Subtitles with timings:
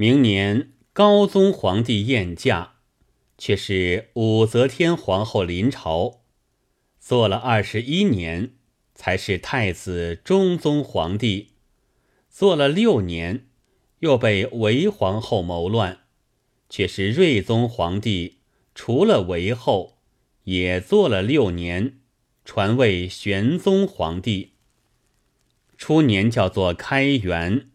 [0.00, 2.76] 明年高宗皇帝宴驾，
[3.36, 6.22] 却是武则天皇后临朝，
[6.98, 8.54] 做了二十一年，
[8.94, 11.48] 才是太子中宗皇帝，
[12.30, 13.48] 做了六年，
[13.98, 15.98] 又被韦皇后谋乱，
[16.70, 18.38] 却是睿宗皇帝，
[18.74, 19.98] 除了韦后，
[20.44, 22.00] 也做了六年，
[22.46, 24.54] 传位玄宗皇帝。
[25.76, 27.69] 初年叫做开元。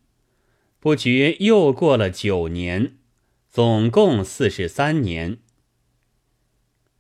[0.86, 2.98] 不觉又过了九年，
[3.50, 5.40] 总共四十三年。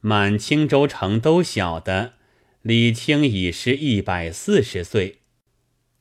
[0.01, 2.13] 满青州城都晓得
[2.63, 5.19] 李清已是一百四十岁，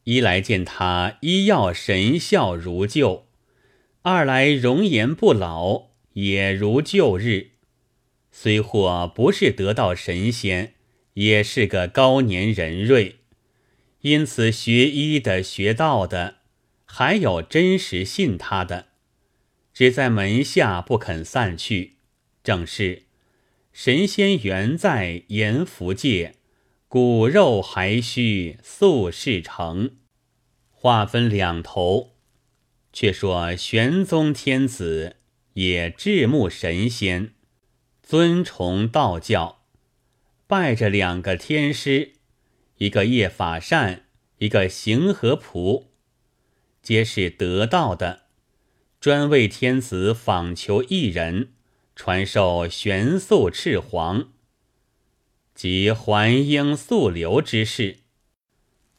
[0.04, 3.26] 一来见他医药神效如旧，
[4.00, 7.50] 二来容颜不老，也如旧日。
[8.32, 10.72] 虽或不是得道神仙，
[11.12, 13.16] 也是个高年人瑞，
[14.00, 16.36] 因此学医的、学道的。
[16.96, 18.86] 还有真实信他的，
[19.72, 21.96] 只在门下不肯散去。
[22.44, 23.06] 正是
[23.72, 26.36] 神仙原在阎浮界，
[26.86, 29.96] 骨肉还需宿世成。
[30.70, 32.12] 话分两头，
[32.92, 35.16] 却说玄宗天子
[35.54, 37.32] 也至慕神仙，
[38.04, 39.64] 尊崇道教，
[40.46, 42.12] 拜着两个天师，
[42.76, 44.04] 一个叶法善，
[44.38, 45.93] 一个行和仆。
[46.84, 48.24] 皆是得道的，
[49.00, 51.54] 专为天子访求一人，
[51.96, 54.28] 传授玄素赤黄
[55.54, 58.00] 及还婴素流之事。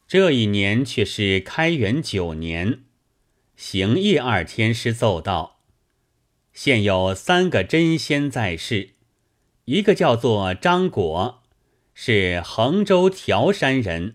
[0.08, 2.80] 这一年却是开元九年，
[3.54, 5.60] 行义二天师奏道：
[6.52, 8.94] 现有三个真仙在世，
[9.66, 11.44] 一个叫做张果，
[11.94, 14.14] 是衡州条山人；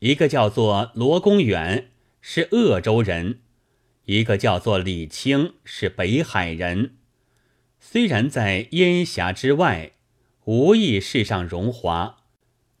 [0.00, 1.92] 一个叫做罗公远。
[2.20, 3.40] 是鄂州人，
[4.04, 6.96] 一个叫做李清，是北海人。
[7.78, 9.92] 虽然在烟霞之外，
[10.44, 12.18] 无意世上荣华。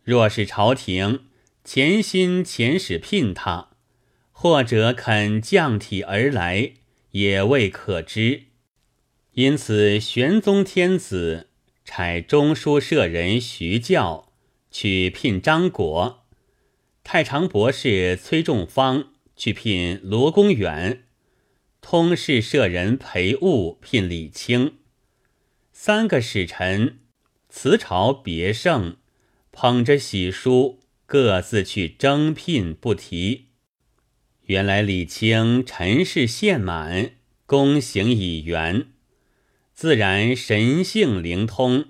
[0.02, 1.26] 若是朝廷
[1.64, 3.70] 潜心遣使聘他，
[4.32, 6.72] 或者肯降体而来，
[7.12, 8.44] 也未可知。
[9.32, 11.48] 因此，玄宗天子
[11.84, 14.32] 差中书舍人徐教
[14.70, 16.26] 去聘张果，
[17.04, 19.09] 太常博士崔仲方。
[19.40, 21.04] 去聘罗公远，
[21.80, 24.74] 通事舍人裴务聘李清，
[25.72, 26.98] 三个使臣
[27.48, 28.98] 辞朝别圣，
[29.50, 33.46] 捧着喜书，各自去征聘，不提。
[34.42, 37.12] 原来李清陈氏献满，
[37.46, 38.88] 功行已圆，
[39.72, 41.86] 自然神性灵通，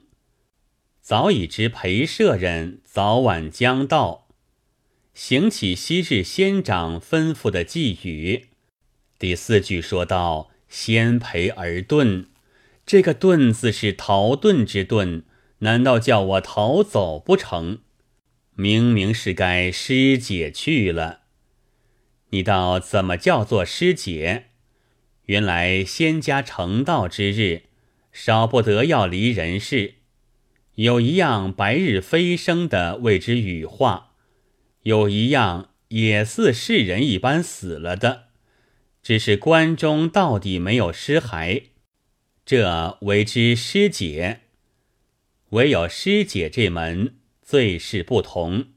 [1.01, 4.29] 早已知裴舍人早晚将到。
[5.23, 8.47] 行起昔日仙长吩咐的寄语，
[9.19, 12.25] 第四句说道：“先培而遁。”
[12.87, 15.25] 这个“遁”字是逃遁之遁，
[15.59, 17.81] 难道叫我逃走不成？
[18.55, 21.21] 明明是该师姐去了。
[22.31, 24.47] 你道怎么叫做师姐？
[25.27, 27.65] 原来仙家成道之日，
[28.11, 29.97] 少不得要离人世，
[30.77, 34.07] 有一样白日飞升的，谓之羽化。
[34.83, 38.29] 有一样也似世人一般死了的，
[39.03, 41.65] 只是关中到底没有尸骸，
[42.47, 44.41] 这为之师解。
[45.51, 48.69] 唯有师解这门最是不同，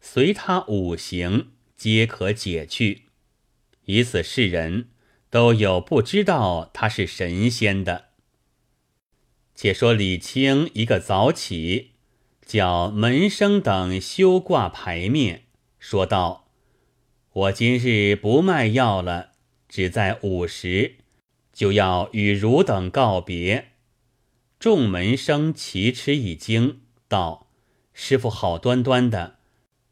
[0.00, 3.02] 随他五行皆可解去，
[3.84, 4.88] 以此世人
[5.28, 8.06] 都有不知道他是神仙的。
[9.54, 11.95] 且说李清一个早起。
[12.46, 15.46] 叫门生等修挂牌面，
[15.80, 16.46] 说道
[17.32, 19.32] ：“我今日不卖药了，
[19.68, 20.98] 只在午时，
[21.52, 23.72] 就要与汝等告别。”
[24.60, 27.48] 众门生齐吃一惊，道
[27.92, 29.38] ：“师傅好端端的，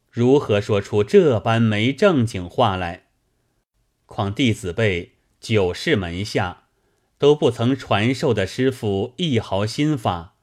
[0.09, 3.07] 如何说出这般没正经话来？
[4.05, 6.69] 况弟子辈九世门下，
[7.17, 10.35] 都不曾传授的师傅一毫心法，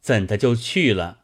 [0.00, 1.18] 怎的就去了？”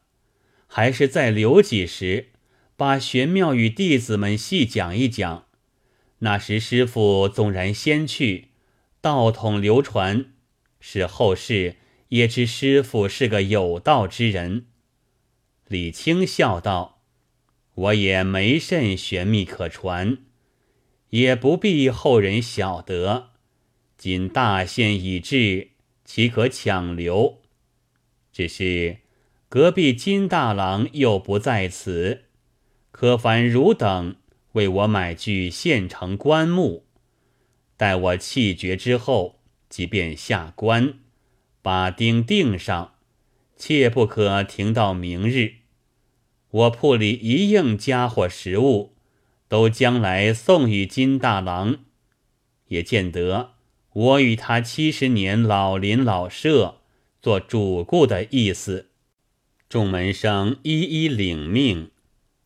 [0.75, 2.31] 还是再留几时，
[2.75, 5.45] 把玄妙与弟子们细讲一讲。
[6.19, 8.49] 那时师傅纵然先去，
[8.99, 10.25] 道统流传，
[10.81, 11.77] 使后世
[12.09, 14.65] 也知师傅是个有道之人。
[15.69, 17.01] 李清笑道
[17.75, 20.17] ：“我也没甚玄秘可传，
[21.11, 23.29] 也不必后人晓得。
[23.97, 25.69] 今大限已至，
[26.03, 27.39] 岂可强留？
[28.33, 28.97] 只是。”
[29.55, 32.25] 隔壁金大郎又不在此，
[32.91, 34.17] 可烦汝等
[34.51, 36.87] 为我买具现成棺木。
[37.77, 40.95] 待我气绝之后，即便下棺，
[41.61, 42.95] 把钉钉上，
[43.55, 45.53] 切不可停到明日。
[46.49, 48.97] 我铺里一应家伙食物，
[49.47, 51.77] 都将来送与金大郎，
[52.67, 53.53] 也见得
[53.93, 56.81] 我与他七十年老邻老舍，
[57.21, 58.89] 做主顾的意思。
[59.67, 61.91] 众门生一一领命，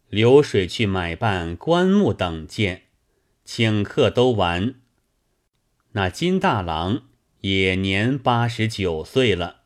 [0.10, 2.84] 流水去买办棺木等件，
[3.44, 4.76] 请客都完。
[5.92, 7.04] 那金大郎
[7.42, 9.62] 也年八十九岁了，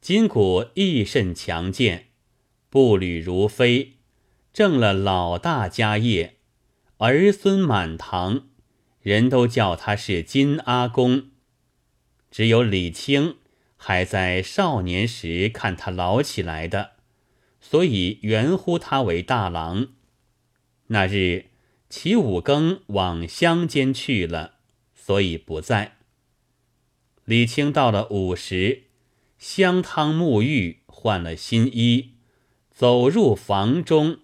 [0.00, 2.08] 筋骨亦甚强健，
[2.70, 3.94] 步履如飞，
[4.52, 6.36] 挣了老大家业，
[6.98, 8.46] 儿孙满堂，
[9.00, 11.30] 人都叫他是金阿公。
[12.30, 13.36] 只有李清
[13.86, 16.92] 还在少年时看他老起来的。
[17.60, 19.88] 所以原呼他为大郎。
[20.86, 21.50] 那日
[21.90, 24.54] 齐五更往乡间去了，
[24.94, 25.98] 所以不在。
[27.26, 28.84] 李清到了午时，
[29.38, 32.14] 香汤沐浴，换了新衣，
[32.70, 34.20] 走入房中。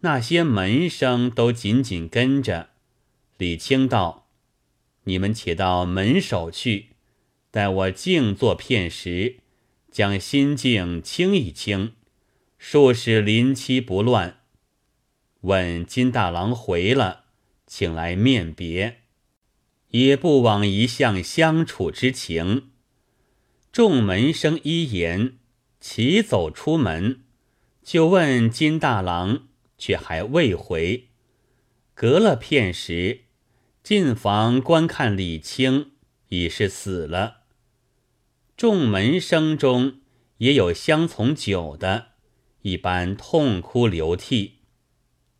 [0.00, 2.68] 那些门生都紧紧跟着。
[3.38, 4.28] 李清道
[5.04, 6.89] ：“你们且到门首去，
[7.50, 9.38] 待我静坐片时，
[9.90, 11.92] 将心境清一清。”
[12.62, 14.40] 数使临期不乱，
[15.40, 17.24] 问金大郎回了，
[17.66, 18.98] 请来面别，
[19.92, 22.68] 也不枉一向相处之情。
[23.72, 25.38] 众门生一言，
[25.80, 27.22] 齐走出门，
[27.82, 29.48] 就问金大郎，
[29.78, 31.08] 却还未回。
[31.94, 33.22] 隔了片时，
[33.82, 35.92] 进房观看李清，
[36.28, 37.39] 已是死了。
[38.60, 40.00] 众门生中
[40.36, 42.08] 也有相从久的。
[42.60, 44.56] 一般痛哭流涕，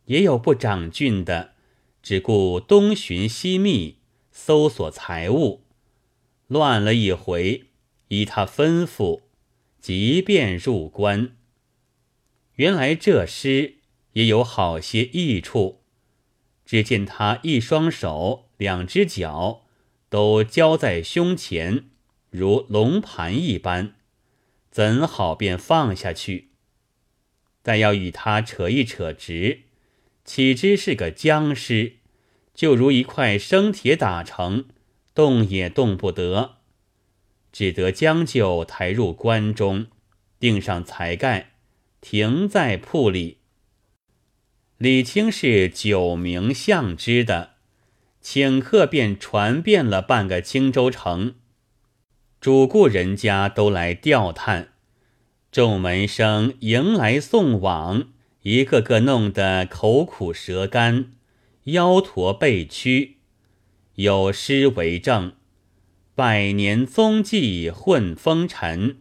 [0.05, 1.53] 也有不长俊的，
[2.01, 3.97] 只顾东寻西觅，
[4.31, 5.61] 搜索财物，
[6.47, 7.65] 乱了一回，
[8.07, 9.21] 依他吩咐，
[9.79, 11.37] 即便入关。
[12.55, 13.75] 原来这诗
[14.13, 15.83] 也有好些益处，
[16.65, 19.65] 只见他一双手、两只脚
[20.09, 21.90] 都交在胸前，
[22.31, 23.93] 如龙盘一般，
[24.71, 26.47] 怎好便放下去？
[27.61, 29.63] 但要与他扯一扯直，
[30.23, 31.97] 岂知是个僵尸，
[32.53, 34.65] 就如一块生铁打成，
[35.13, 36.59] 动也动不得，
[37.51, 39.87] 只得将就抬入棺中，
[40.39, 41.51] 钉上彩盖，
[41.99, 43.39] 停在铺里。
[44.77, 47.55] 李清是久名相知的，
[48.21, 51.35] 请客便传遍了半个青州城，
[52.41, 54.69] 主顾人家都来吊叹。
[55.51, 58.07] 众门生迎来送往，
[58.41, 61.11] 一个个弄得口苦舌干，
[61.65, 63.17] 腰驼背屈。
[63.93, 65.33] 有诗为证
[66.15, 68.97] ：“百年踪迹混风尘，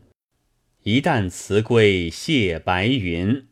[0.83, 3.47] 一旦辞归谢白云。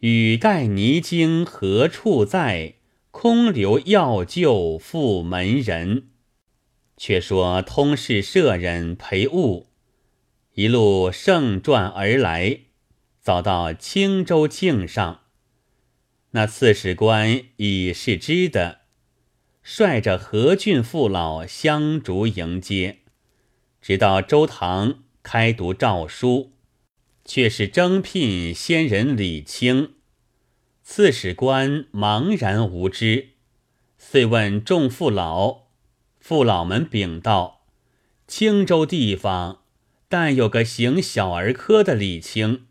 [0.00, 2.74] 雨盖泥经何处在？
[3.12, 6.08] 空留药臼复门人。”
[6.96, 9.68] 却说通事舍人陪物。
[10.54, 12.60] 一路盛传而来，
[13.20, 15.20] 早到青州境上。
[16.30, 18.80] 那刺史官已是知的，
[19.62, 23.00] 率着何郡父老相逐迎接，
[23.80, 26.52] 直到周堂开读诏书，
[27.24, 29.94] 却是征聘先人李清。
[30.82, 33.30] 刺史官茫然无知，
[33.98, 35.65] 遂问众父老，
[36.28, 37.60] 父老们禀道：
[38.26, 39.60] 青州地方。
[40.08, 42.66] 但有个行小儿科的李清，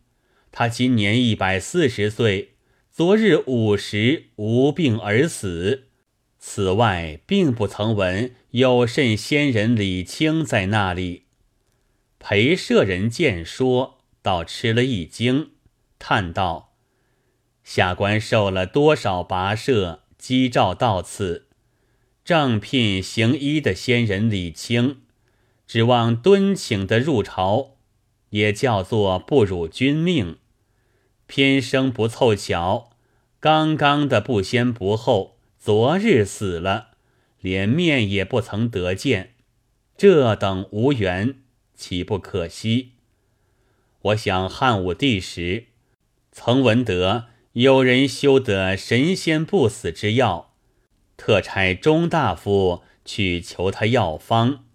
[0.52, 2.56] 他今年一百四十岁，
[2.92, 5.86] 昨日午时无病而死。
[6.38, 11.24] 此外，并不曾闻有甚仙人李清在那里。
[12.20, 15.52] 裴舍人见说，倒吃了一惊，
[15.98, 16.74] 叹道
[17.64, 21.45] ：“下官受了多少跋涉，击召到此，
[22.26, 24.98] 正聘行医的仙人李清。”
[25.68, 27.78] 指望敦请的入朝，
[28.32, 30.38] 也叫做不辱君命。
[31.26, 32.92] 偏生不凑巧，
[33.40, 36.90] 刚刚的不先不后，昨日死了，
[37.42, 39.34] 连面也不曾得见。
[39.98, 41.38] 这等无缘，
[41.74, 42.92] 岂不可惜？
[44.04, 45.66] 我想汉武帝时，
[46.32, 50.54] 曾闻得有人修得神仙不死之药，
[51.18, 54.66] 特差钟大夫去求他药方。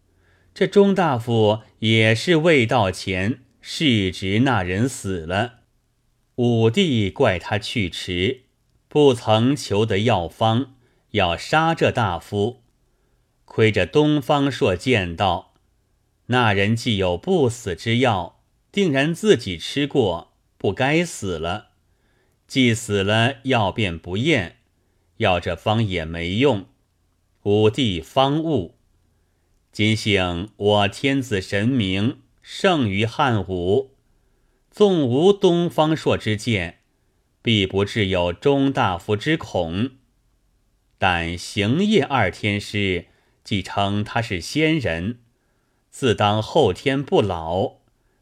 [0.52, 5.60] 这钟大夫也是未到前，世职那人死了，
[6.36, 8.42] 武帝怪他去迟，
[8.88, 10.74] 不曾求得药方，
[11.12, 12.62] 要杀这大夫。
[13.44, 15.54] 亏着东方朔见到
[16.26, 21.70] 那人既有不死之药，定然自己吃过，不该死了。
[22.46, 24.59] 既死了，药便不验，
[25.20, 26.64] 要这方也没用。
[27.42, 28.74] 武帝方悟，
[29.70, 33.90] 今幸我天子神明胜于汉武，
[34.70, 36.78] 纵无东方朔之见，
[37.42, 39.90] 必不至有中大夫之恐。
[40.96, 43.08] 但行业二天师
[43.44, 45.20] 既称他是仙人，
[45.90, 47.74] 自当后天不老，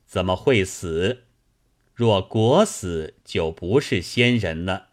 [0.04, 1.26] 怎么会死？
[1.94, 4.87] 若果死，就不是仙人了。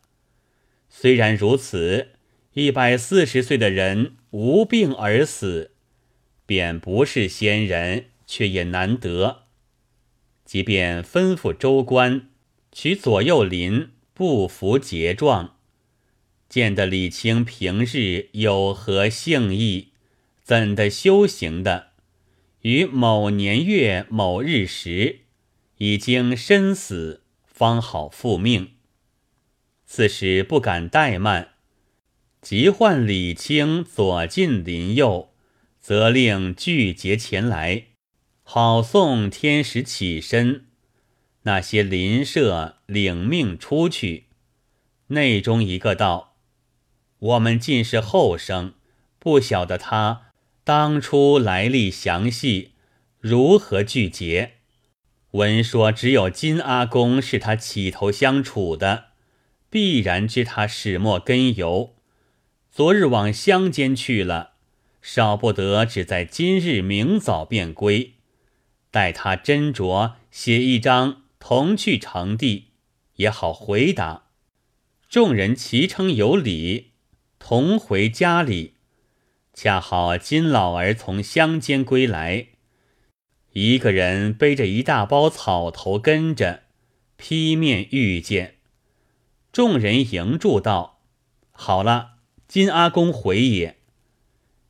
[0.98, 2.12] 虽然如此。
[2.54, 5.72] 一百四十岁的人无病而死，
[6.46, 9.44] 便不是仙人，却也难得。
[10.46, 12.30] 即便吩咐州官
[12.72, 15.58] 取左右邻不服节状，
[16.48, 19.90] 见得李清平日有何性意，
[20.42, 21.88] 怎的修行的，
[22.62, 25.24] 于某年月某日时，
[25.80, 28.75] 已经身死，方好复命。
[29.96, 31.52] 此时不敢怠慢。
[32.42, 35.30] 即唤李清左近邻右，
[35.80, 37.84] 责令聚结前来，
[38.44, 40.66] 好送天使起身。
[41.44, 44.26] 那些邻舍领命出去。
[45.08, 46.36] 内中一个道
[47.18, 48.74] ：“我们尽是后生，
[49.18, 50.34] 不晓得他
[50.66, 52.74] 当初来历详细，
[53.22, 54.56] 如何聚结？
[55.32, 59.06] 闻说只有金阿公是他起头相处的，
[59.76, 61.96] 必然知他始末根由。”
[62.72, 64.54] 昨日往乡间去了，
[65.02, 68.14] 少不得只在今日明早便归。
[68.90, 72.68] 待他斟酌写一张同去成帝，
[73.16, 74.28] 也好回答。
[75.10, 76.92] 众人齐称有礼，
[77.38, 78.76] 同回家里。
[79.54, 82.48] 恰好金老儿从乡间归来，
[83.52, 86.64] 一个人背着一大包草头跟着，
[87.18, 88.55] 劈面遇见。
[89.56, 91.00] 众人迎住道
[91.54, 93.78] ：“好了。”金阿公回也，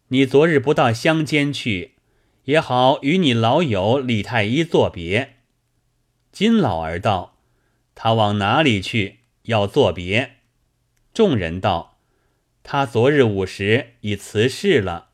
[0.09, 1.95] 你昨日不到乡间去，
[2.43, 5.37] 也好与你老友李太医作别。
[6.31, 7.39] 金老儿道
[7.95, 9.21] ：“他往哪里去？
[9.45, 10.35] 要作别？”
[11.11, 11.97] 众人道
[12.61, 15.09] ：“他昨日午时已辞世了。”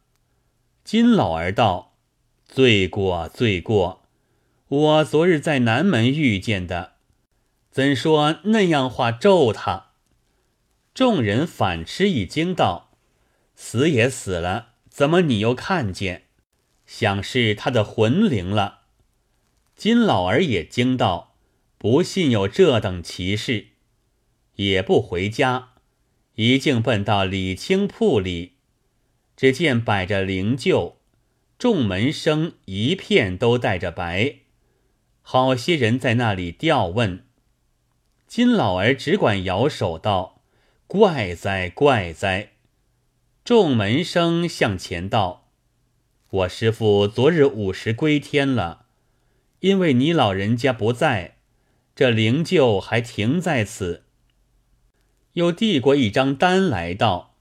[0.83, 1.95] 金老儿道
[2.43, 4.03] ：“罪过，罪过！
[4.67, 6.90] 我昨日在南门遇见的，
[7.71, 9.87] 怎说那样话咒他？”
[10.93, 12.91] 众人反吃一惊，道
[13.55, 16.25] ：“死也死了，怎么你又看见？
[16.85, 18.79] 想是他的魂灵了。”
[19.77, 21.35] 金老儿也惊道
[21.79, 23.67] ：“不信有这等奇事，
[24.55, 25.69] 也不回家，
[26.35, 28.57] 一径奔到李清铺里，
[29.37, 30.95] 只见摆着灵柩，
[31.57, 34.35] 众门生一片都带着白，
[35.21, 37.25] 好些人在那里吊问。
[38.31, 40.41] 金老儿只管摇手道。”
[40.87, 42.51] 怪哉怪哉！
[43.43, 45.49] 众门生向前道
[46.31, 48.85] ：“我师父昨日午时归天了，
[49.59, 51.39] 因为你老人家不在，
[51.93, 54.05] 这灵柩还停在此。”
[55.33, 57.35] 又递过一张单来道：“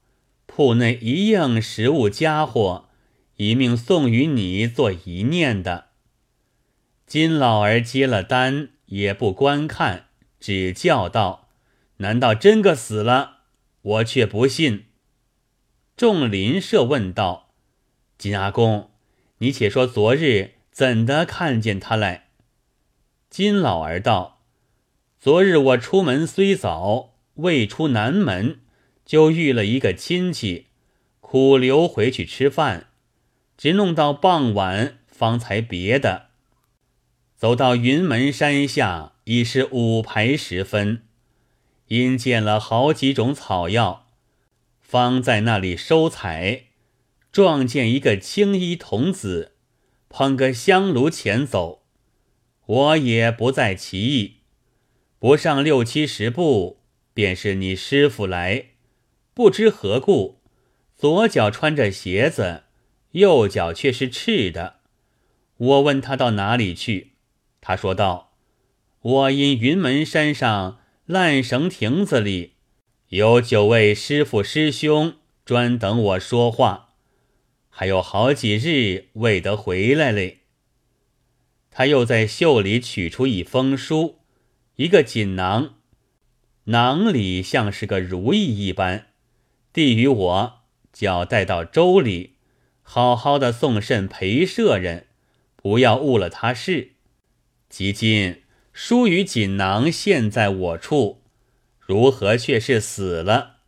[0.45, 2.89] 铺内一应食物家伙，
[3.37, 5.85] 一命送与你做一念的。”
[7.07, 10.07] 金老儿接了单，也不观看，
[10.41, 11.47] 只叫道
[11.97, 13.37] ：“难道真个死了？”
[13.83, 14.87] 我却不信。
[15.95, 17.53] 众邻舍问道
[18.17, 18.89] ：“金阿公，
[19.37, 22.29] 你且说昨日怎的看见他来？”
[23.29, 24.41] 金老儿道
[25.19, 28.59] ：“昨日我出门虽早，未出南门，
[29.05, 30.67] 就遇了一个亲戚，
[31.19, 32.87] 苦留回去吃饭，
[33.55, 36.30] 直弄到傍晚方才别的。
[37.41, 41.01] 走到云门山下，已是午牌时分。”
[41.89, 44.11] 因见了好几种草药，
[44.79, 46.65] 方在那里收采，
[47.31, 49.53] 撞见一个青衣童子，
[50.07, 51.81] 捧个香炉前走，
[52.67, 54.41] 我也不在其意，
[55.17, 56.83] 不上六七十步，
[57.15, 58.65] 便是你师傅来，
[59.33, 60.41] 不知何故，
[60.95, 62.65] 左脚穿着鞋子，
[63.13, 64.75] 右脚却是赤的。
[65.57, 67.10] 我问他到哪里去，
[67.61, 68.33] 他说道
[69.01, 72.53] ：“我因云门山上。”烂绳亭子里
[73.09, 76.93] 有九位师傅师兄，专等我说话，
[77.69, 80.41] 还有好几日未得回来嘞。
[81.69, 84.19] 他又在袖里取出一封书，
[84.77, 85.73] 一个锦囊，
[86.65, 89.07] 囊里像是个如意一般，
[89.73, 90.61] 递与我，
[90.93, 92.35] 叫带到粥里，
[92.83, 95.07] 好好的送甚陪舍人，
[95.57, 96.91] 不要误了他事。
[97.71, 98.41] 即今
[98.73, 101.21] 书与锦囊现在我处，
[101.79, 103.59] 如何却是死了？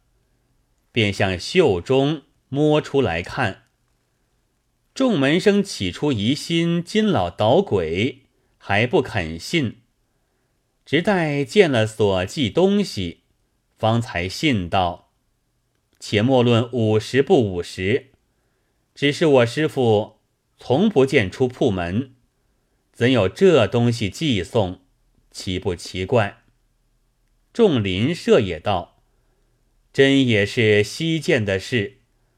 [0.92, 3.64] 便向袖中摸出来看。
[4.94, 8.24] 众门生起初疑心金老捣鬼，
[8.58, 9.78] 还不肯信，
[10.86, 13.22] 直待见了所寄东西，
[13.78, 15.14] 方才信道。
[15.98, 18.12] 且莫论五十不五十，
[18.94, 20.18] 只是我师傅
[20.58, 22.14] 从不见出铺门，
[22.94, 24.80] 怎有这东西寄送？
[25.32, 26.44] 奇不奇怪？
[27.52, 29.02] 众邻舍也道
[29.92, 31.98] ：“真也是稀见的事，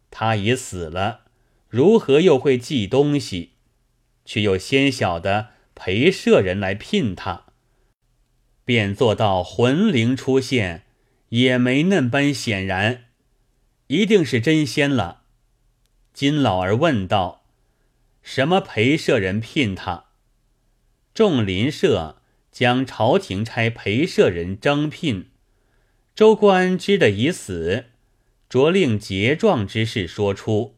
[0.09, 1.25] 他已死了。”
[1.67, 3.51] 如何又会寄东西？
[4.23, 7.47] 却又先晓得陪舍人来聘他，
[8.63, 10.85] 便做到魂灵出现，
[11.29, 13.07] 也没那般显然，
[13.87, 15.23] 一定是真仙了。
[16.13, 17.43] 金老儿问道
[18.23, 20.04] ：“什么陪舍人聘他？”
[21.15, 22.17] 众邻舍
[22.51, 25.29] 将朝廷差陪舍人征聘，
[26.13, 27.85] 州官知得已死，
[28.49, 30.75] 着令结状之事说出。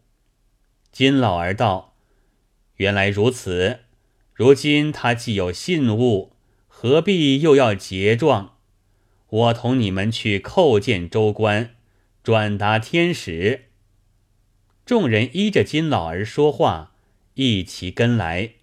[0.92, 1.96] 金老儿道
[2.78, 3.80] ：“原来如此，
[4.32, 6.34] 如今他既有信物，
[6.68, 8.58] 何必又要结状？
[9.28, 11.72] 我同你们去叩见州官，
[12.22, 13.72] 转达天使。”
[14.86, 16.94] 众人依着金老儿说话，
[17.34, 18.57] 一齐跟来。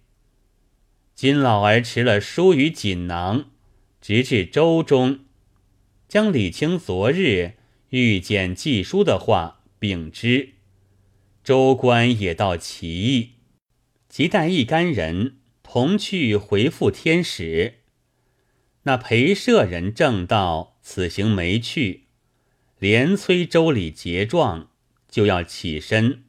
[1.15, 3.45] 金老儿持了书与锦囊，
[4.01, 5.21] 直至州中，
[6.09, 7.53] 将李清昨日
[7.91, 10.55] 遇见寄书的话禀知。
[11.41, 13.29] 州官也道其意，
[14.09, 17.75] 即带一干人同去回复天使。
[18.83, 22.07] 那陪舍人正道此行没去，
[22.77, 24.69] 连催周礼结状，
[25.09, 26.25] 就要起身。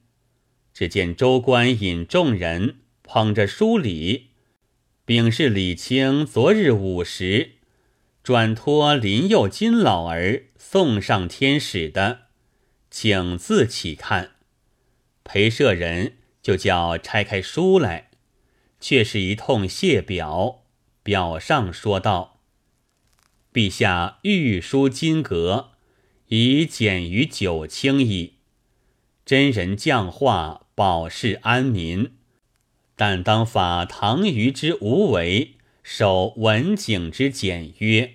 [0.73, 4.29] 只见州官引众人捧着书礼，
[5.07, 7.53] 禀是李清昨日午时
[8.25, 12.23] 转托林佑金老儿送上天使的，
[12.91, 14.33] 请自起看。
[15.23, 18.11] 陪舍人就叫拆开书来，
[18.81, 20.65] 却是一通谢表。
[21.05, 22.41] 表上说道
[23.55, 25.75] ：“陛下御书金阁，
[26.27, 28.39] 已减于九卿矣。
[29.25, 32.17] 真人降化，保世安民。
[32.97, 38.15] 但当法唐虞之无为，守文景之简约，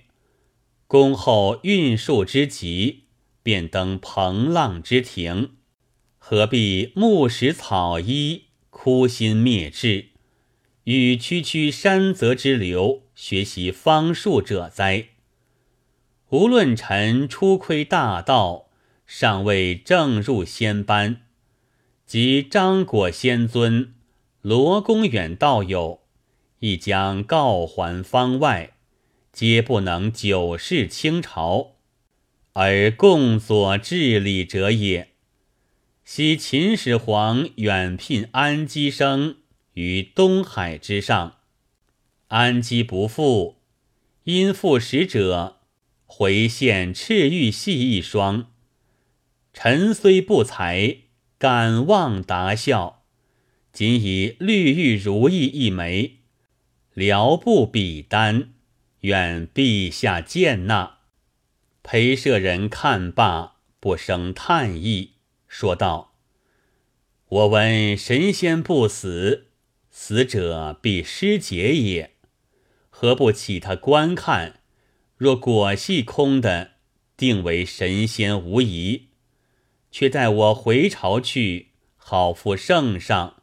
[0.87, 3.03] 恭候运数之急，
[3.41, 5.51] 便登蓬浪之庭。”
[6.23, 10.09] 何必木石草衣，枯心灭志，
[10.83, 15.07] 与区区山泽之流学习方术者哉？
[16.29, 18.67] 无论臣初窥大道，
[19.05, 21.23] 尚未正入仙班，
[22.05, 23.93] 即张果仙尊、
[24.41, 26.01] 罗公远道友，
[26.59, 28.71] 亦将告还方外，
[29.31, 31.73] 皆不能久视清朝，
[32.53, 35.09] 而共佐治理者也。
[36.03, 39.37] 昔秦始皇远聘安基生
[39.73, 41.35] 于东海之上，
[42.29, 43.57] 安基不复，
[44.23, 45.59] 因复使者
[46.07, 48.47] 回献赤玉系一双。
[49.53, 50.97] 臣虽不才，
[51.37, 53.00] 敢望达效，
[53.71, 56.17] 仅以绿玉如意一枚，
[56.93, 58.49] 辽不比丹，
[59.01, 60.99] 愿陛下见纳。
[61.83, 65.13] 陪舍人看罢，不生叹意。
[65.47, 66.15] 说道
[67.27, 69.47] ：“我闻神仙不死，
[69.89, 72.11] 死者必失节也。
[72.89, 74.59] 何不起他观看？
[75.17, 76.71] 若果系空的，
[77.15, 79.07] 定为神仙无疑。
[79.91, 83.40] 却待我回朝去，好赴圣上，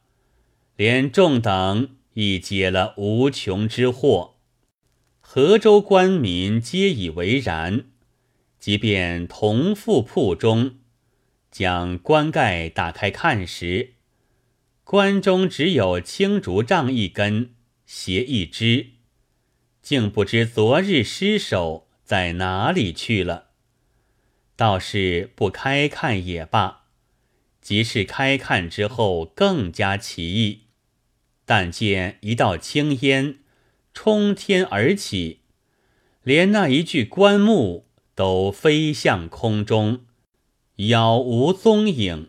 [0.78, 4.36] 连众等亦解了无穷之祸。
[5.18, 7.86] 河州官民皆以为然，
[8.60, 10.76] 即便同赴铺中。”
[11.50, 13.94] 将棺盖打开看时，
[14.84, 18.90] 棺中只有青竹杖一根，鞋一只，
[19.82, 23.48] 竟不知昨日尸首在哪里去了。
[24.54, 26.84] 倒是不开看也罢，
[27.60, 30.67] 即是开看之后更加奇异。
[31.48, 33.38] 但见一道青烟
[33.94, 35.38] 冲天而起，
[36.22, 40.00] 连那一具棺木都飞向空中。
[40.76, 42.28] 杳无踪影，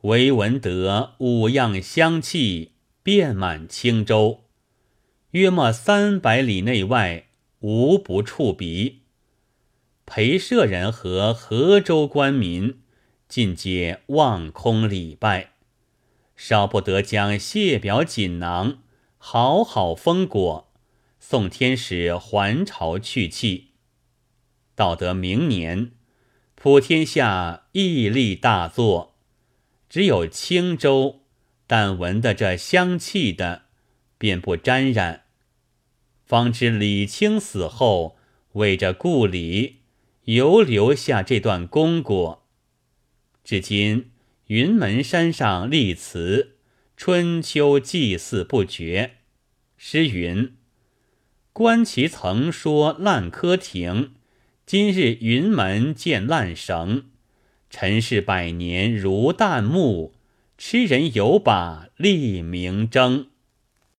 [0.00, 2.72] 唯闻得五样香气
[3.04, 4.40] 遍满青州，
[5.30, 7.28] 约莫三百里内外
[7.60, 9.02] 无不触鼻。
[10.04, 12.80] 陪舍人和河州官民
[13.28, 15.51] 尽皆望空礼拜，
[16.44, 18.82] 少不得将谢表锦囊
[19.16, 20.72] 好好封裹，
[21.20, 23.74] 送天使还朝去气。
[24.74, 25.92] 到得明年，
[26.56, 29.14] 普天下屹立大作，
[29.88, 31.20] 只有青州，
[31.68, 33.66] 但闻得这香气的，
[34.18, 35.26] 便不沾染。
[36.26, 38.16] 方知李清死后，
[38.54, 39.82] 为着故里，
[40.24, 42.44] 犹留下这段功果。
[43.44, 44.10] 至今
[44.52, 46.56] 云门山上立祠，
[46.94, 49.12] 春秋祭祀不绝。
[49.78, 50.52] 诗云
[51.54, 54.12] ：“观其曾说烂柯亭。”
[54.66, 57.04] 今日云门见烂绳，
[57.70, 60.12] 尘世百年如旦暮，
[60.58, 63.28] 痴人有把立明争。